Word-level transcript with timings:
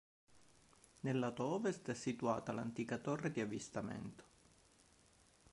Nel 1.01 1.19
lato 1.19 1.43
ovest 1.45 1.91
è 1.91 1.93
situata 1.93 2.51
l'antica 2.53 2.97
torre 2.97 3.29
di 3.29 3.39
avvistamento. 3.39 4.23